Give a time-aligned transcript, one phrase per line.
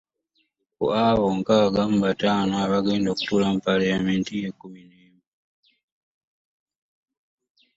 [0.75, 5.23] Ku abo nkaaga mu bataano abagenda okutuula mu Palamenti y'ekkumi n'emu.